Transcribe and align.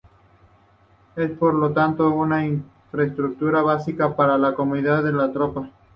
Es, 1.15 1.29
por 1.37 1.53
lo 1.53 1.73
tanto, 1.73 2.09
una 2.09 2.43
infraestructura 2.43 3.61
básica 3.61 4.15
para 4.15 4.39
la 4.39 4.55
comodidad 4.55 5.03
de 5.03 5.13
la 5.13 5.31
tropa. 5.31 5.69